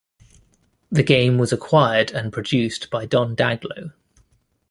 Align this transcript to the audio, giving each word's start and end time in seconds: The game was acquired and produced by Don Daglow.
The 0.91 1.03
game 1.03 1.37
was 1.37 1.53
acquired 1.53 2.09
and 2.11 2.33
produced 2.33 2.89
by 2.89 3.05
Don 3.05 3.35
Daglow. 3.35 3.93